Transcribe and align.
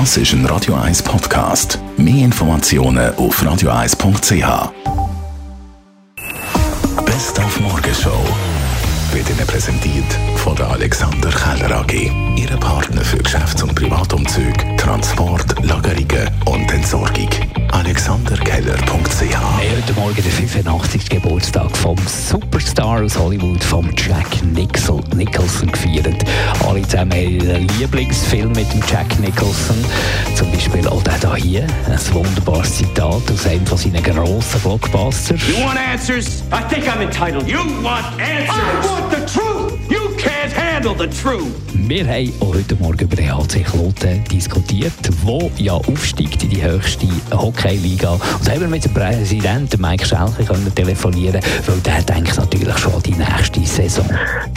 Das 0.00 0.16
ist 0.16 0.32
ein 0.32 0.44
Radio 0.46 0.74
1 0.74 1.04
Podcast. 1.04 1.78
Mehr 1.96 2.24
Informationen 2.24 3.14
auf 3.14 3.40
radio1.ch. 3.40 4.72
Best 7.06 7.38
auf 7.38 7.60
Morgenshow 7.60 8.24
wird 9.12 9.30
Ihnen 9.30 9.46
präsentiert 9.46 10.18
von 10.38 10.56
der 10.56 10.68
Alexander 10.70 11.30
Keller 11.30 11.76
AG. 11.76 12.10
Ihre 12.34 12.56
Partner 12.56 13.02
für 13.02 13.18
Geschäfts- 13.18 13.62
und 13.62 13.76
Privatumzug, 13.76 14.54
Transport, 14.78 15.64
Lagerungen 15.64 16.28
und 16.46 16.72
Entsorgung. 16.72 17.30
AlexanderKeller.ch 17.70 19.36
heute 19.76 19.92
Morgen 19.94 20.16
der 20.16 20.32
85. 20.32 21.08
Geburtstag 21.08 21.76
vom 21.76 21.96
Superstar 22.08 23.04
aus 23.04 23.16
Hollywood, 23.16 23.62
vom 23.62 23.88
Jack 23.96 24.42
Nicholson, 24.42 25.04
Nicholson 25.14 25.70
gefeiert. 25.70 26.13
Alle 26.74 26.82
zusammen 26.88 27.40
ihren 27.40 27.68
Lieblingsfilm 27.78 28.48
mit 28.48 28.72
dem 28.72 28.80
Jack 28.90 29.06
Nicholson. 29.20 29.76
Zum 30.34 30.50
Beispiel 30.50 30.88
auch 30.88 31.02
der 31.04 31.36
hier, 31.36 31.66
ein 31.86 32.14
wunderbares 32.14 32.78
Zitat 32.78 33.06
aus 33.06 33.46
einem 33.46 33.64
von 33.64 33.78
seinen 33.78 34.02
grossen 34.02 34.60
Blockbusters. 34.60 35.40
You 35.46 35.64
want 35.64 35.78
answers? 35.78 36.42
I 36.50 36.62
think 36.68 36.88
I'm 36.88 37.00
entitled. 37.00 37.46
You 37.46 37.60
want 37.80 38.04
answers? 38.20 38.50
I 38.50 38.86
want 38.88 39.10
the 39.12 39.24
truth. 39.24 39.78
You 39.88 40.16
can't 40.16 40.52
handle 40.52 40.96
the 40.96 41.06
truth. 41.06 41.73
Wir 41.86 42.06
haben 42.06 42.32
heute 42.40 42.76
Morgen 42.76 43.04
über 43.04 43.16
den 43.16 43.30
HC 43.30 43.62
Kloten 43.62 44.24
diskutiert, 44.32 44.92
wo 45.22 45.50
ja 45.58 45.74
aufsteigt 45.74 46.42
in 46.42 46.48
die 46.48 46.62
höchste 46.62 47.06
Hockey-Liga. 47.30 48.12
Und 48.12 48.50
haben 48.50 48.60
wir 48.60 48.68
mit 48.68 48.86
dem 48.86 48.94
Präsidenten 48.94 49.82
Mike 49.82 50.06
Schelke 50.06 50.44
können 50.44 50.74
telefonieren 50.74 51.42
weil 51.66 51.80
der 51.80 52.02
denkt 52.02 52.38
natürlich 52.38 52.78
schon 52.78 53.02
die 53.02 53.12
nächste 53.12 53.60
Saison. 53.66 54.08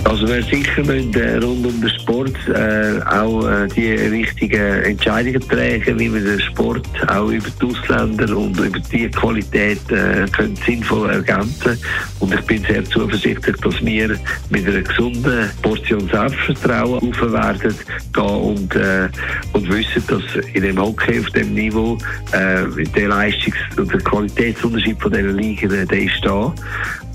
Also 0.06 0.26
wir 0.26 0.42
sicher 0.42 0.86
müssen, 0.86 1.14
äh, 1.16 1.36
rund 1.36 1.66
um 1.66 1.82
den 1.82 1.90
Sport 2.00 2.34
äh, 2.48 3.02
auch 3.06 3.46
äh, 3.46 3.68
die 3.76 3.92
richtigen 3.92 4.84
Entscheidungen 4.84 5.42
tragen, 5.50 6.00
wie 6.00 6.14
wir 6.14 6.22
den 6.22 6.40
Sport 6.40 6.88
auch 7.10 7.28
über 7.28 7.50
die 7.62 7.66
Ausländer 7.66 8.38
und 8.38 8.58
über 8.58 8.80
die 8.80 9.10
Qualität 9.10 9.82
äh, 9.92 10.26
können 10.32 10.56
sinnvoll 10.66 11.10
ergänzen 11.10 11.78
Und 12.20 12.34
ich 12.34 12.42
bin 12.42 12.64
sehr 12.64 12.86
zuversichtlich, 12.86 13.58
dass 13.58 13.84
wir 13.84 14.18
mit 14.50 14.66
einer 14.66 14.82
gesunden 14.82 15.50
Portion 15.62 16.10
Selbstvertrauen 16.10 17.02
auf 17.02 17.17
werden 17.22 17.76
und, 18.18 18.76
äh, 18.76 19.10
und 19.54 19.70
wissen, 19.70 20.04
dass 20.08 20.46
in 20.54 20.62
dem 20.62 20.80
Hockey 20.80 21.20
auf 21.20 21.30
dem 21.32 21.54
Niveau 21.54 21.98
äh, 22.32 22.84
der 22.96 23.10
Leistungs- 23.10 23.56
und 23.78 23.92
der 23.92 24.02
Qualitätsunterschied 24.02 25.00
von 25.02 25.12
dieser 25.12 25.32
Liga, 25.32 25.68
der 25.68 26.00
ist 26.00 26.20
da. 26.24 26.54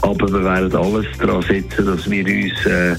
Aber 0.02 0.32
wir 0.32 0.44
werden 0.44 0.74
alles 0.74 1.06
daran 1.18 1.42
setzen, 1.42 1.86
dass 1.86 2.10
wir 2.10 2.24
uns 2.24 2.66
äh, 2.66 2.96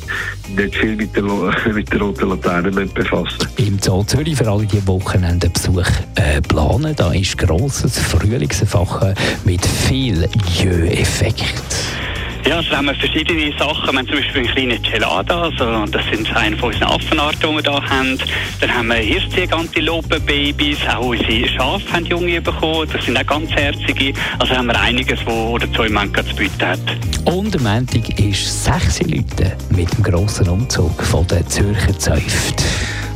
nicht 0.55 0.75
viel 0.75 0.95
mit 0.95 1.15
der, 1.15 1.23
mit 1.73 1.91
der 1.91 1.99
roten 1.99 2.29
Laterne 2.29 2.71
befassen 2.71 3.47
Im 3.57 3.77
Zoo 3.79 4.03
Zürich 4.03 4.37
für 4.37 4.49
alle 4.49 4.65
die 4.65 4.85
Wochenendenbesuch 4.87 5.87
äh, 6.15 6.41
planen, 6.41 6.95
da 6.95 7.11
ist 7.11 7.37
grosses 7.37 7.99
Frühlingserwachen 7.99 9.13
mit 9.43 9.65
viel 9.65 10.27
Jö-Effekt. 10.61 11.82
Ja, 12.45 12.57
also 12.57 12.71
haben 12.71 12.87
wir 12.87 12.95
verschiedene 12.95 13.57
Sachen. 13.57 13.93
Wir 13.93 13.99
haben 13.99 14.07
zum 14.07 14.17
Beispiel 14.17 14.41
einen 14.41 14.51
kleinen 14.51 14.83
Gelada, 14.83 15.43
also 15.43 15.85
das 15.85 16.01
sind 16.11 16.35
eine 16.35 16.57
von 16.57 16.73
unseren 16.73 16.89
Affenarten, 16.89 17.39
die 17.39 17.65
wir 17.65 17.71
hier 17.71 17.89
haben. 17.89 18.17
Dann 18.59 18.73
haben 18.73 18.87
wir 18.89 18.95
Hirschziegantilopen-Babys, 18.95 20.77
auch 20.93 21.05
unsere 21.05 21.47
Schafe 21.47 21.93
haben 21.93 22.05
Junge 22.05 22.41
bekommen, 22.41 22.89
das 22.91 23.05
sind 23.05 23.17
auch 23.17 23.25
ganz 23.25 23.49
herzige. 23.51 24.13
Also 24.39 24.55
haben 24.55 24.67
wir 24.67 24.79
einiges, 24.79 25.19
der 25.19 25.67
Zoo 25.73 25.83
im 25.83 25.93
Moment 25.93 26.17
zu 26.17 26.35
bieten 26.35 26.65
hat. 26.65 26.79
Und 27.25 27.55
am 27.55 27.63
Montag 27.63 28.19
ist 28.19 28.65
sechs 28.65 29.01
Leute 29.01 29.55
mit 29.69 29.91
dem 29.93 30.03
grossen 30.03 30.49
Umzug 30.49 31.01
von 31.01 31.25
der 31.27 31.47
Zürcher 31.47 31.97
Zäuft. 31.97 32.61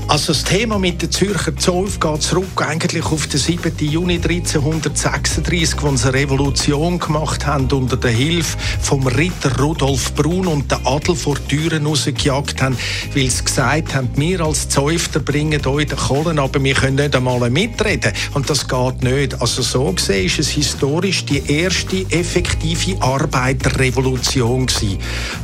Also 0.09 0.31
das 0.31 0.45
Thema 0.45 0.80
mit 0.80 1.02
der 1.02 1.11
Zürcher 1.11 1.53
Zollf 1.58 2.00
geht 2.00 2.22
zurück 2.22 2.66
eigentlich 2.66 3.05
auf 3.08 3.27
den 3.27 3.41
7. 3.41 3.73
Juni 3.80 4.14
1336, 4.16 5.81
wo 5.81 5.94
sie 5.97 6.08
eine 6.08 6.14
Revolution 6.14 6.97
gemacht 6.97 7.45
haben 7.45 7.67
unter 7.69 7.97
der 7.97 8.11
Hilfe 8.11 8.58
vom 8.81 9.05
Ritter 9.05 9.59
Rudolf 9.59 10.14
Brun 10.14 10.48
und 10.48 10.71
den 10.71 10.86
Adel 10.86 11.14
vor 11.14 11.36
Türen 11.49 11.86
rausgejagt 11.86 12.61
haben, 12.61 12.77
weil 13.14 13.30
sie 13.30 13.43
gesagt 13.43 13.95
haben, 13.95 14.09
wir 14.15 14.39
als 14.39 14.70
Zäufter 14.70 15.20
bringen 15.20 15.65
euch 15.65 15.87
den 15.87 15.98
Kohlen, 15.98 16.39
aber 16.39 16.64
wir 16.64 16.73
können 16.73 16.95
nicht 16.95 17.14
einmal 17.14 17.49
mitreden. 17.49 18.14
Und 18.33 18.49
das 18.49 18.65
geht 18.65 19.04
nicht. 19.04 19.42
Also 19.42 19.61
so 19.61 19.92
gesehen 19.92 20.26
ist 20.26 20.39
es 20.39 20.48
historisch 20.48 21.26
die 21.26 21.43
erste 21.52 22.05
effektive 22.11 23.02
Arbeiterrevolution 23.02 24.67
gewesen. 24.67 24.99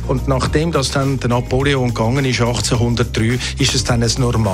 Und 0.08 0.26
nachdem 0.26 0.72
das 0.72 0.90
dann 0.90 1.20
der 1.20 1.28
Napoleon 1.28 1.88
gegangen 1.88 2.24
ist, 2.24 2.40
1803, 2.40 3.38
ist 3.58 3.74
es 3.74 3.84
dann 3.84 4.02
ein 4.02 4.10
normales 4.16 4.53